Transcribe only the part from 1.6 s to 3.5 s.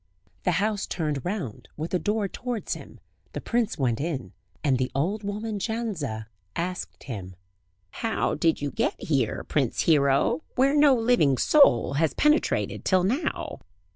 with the door towards him; the